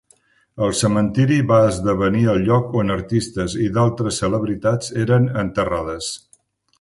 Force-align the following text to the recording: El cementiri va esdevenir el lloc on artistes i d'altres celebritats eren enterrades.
El 0.67 0.71
cementiri 0.77 1.35
va 1.51 1.59
esdevenir 1.73 2.23
el 2.33 2.41
lloc 2.47 2.73
on 2.81 2.93
artistes 2.95 3.57
i 3.65 3.69
d'altres 3.75 4.17
celebritats 4.25 4.91
eren 5.05 5.29
enterrades. 5.43 6.09